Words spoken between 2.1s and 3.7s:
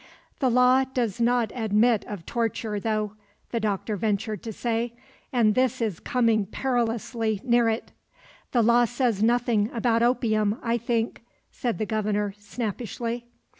torture, though," the